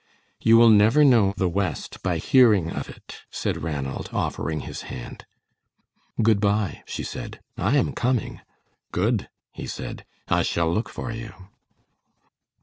[0.41, 5.27] "You will never know the West by hearing of it," said Ranald, offering his hand.
[6.23, 8.41] "Good by," she said, "I am coming."
[8.91, 11.35] "Good," he said, "I shall look for you."